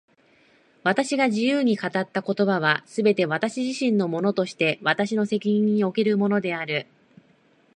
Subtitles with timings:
[0.81, 6.87] 私が自由に語った言葉は、すべて私自身のものとして私の責任におけるものである。